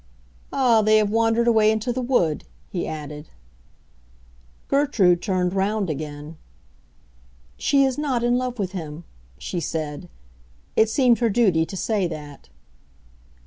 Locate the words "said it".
9.59-10.89